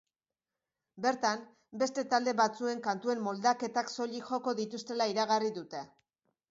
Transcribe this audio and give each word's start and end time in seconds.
Bertan, 1.05 1.43
beste 1.83 2.05
talde 2.15 2.33
batzuen 2.41 2.81
kantuen 2.89 3.23
moldaketak 3.29 3.95
soilik 3.99 4.35
joko 4.35 4.59
dituztela 4.63 5.11
iragarri 5.17 5.59
dute. 5.63 5.87